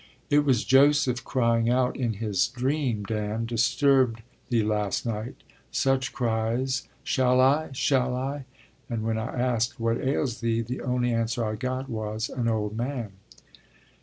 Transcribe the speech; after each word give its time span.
It 0.31 0.39
was 0.39 0.65
Joseph 0.65 1.23
crying 1.23 1.69
out 1.69 1.95
in 1.95 2.13
his 2.13 2.47
dream, 2.47 3.03
Dan, 3.03 3.45
disturbed 3.45 4.23
thee 4.49 4.63
last 4.63 5.05
night: 5.05 5.35
such 5.69 6.11
cries, 6.11 6.87
"Shall 7.03 7.39
I? 7.39 7.69
Shall 7.73 8.15
I?" 8.15 8.45
And 8.89 9.03
when 9.03 9.19
I 9.19 9.27
asked 9.27 9.79
"What 9.79 9.99
ails 10.01 10.39
thee?" 10.41 10.61
the 10.61 10.81
only 10.81 11.13
answer 11.13 11.45
I 11.45 11.53
got 11.53 11.87
was 11.87 12.29
"An 12.29 12.47
old 12.47 12.75
man." 12.75 13.11